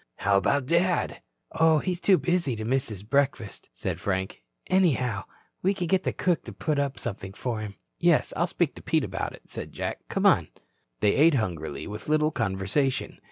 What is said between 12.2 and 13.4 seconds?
conversation.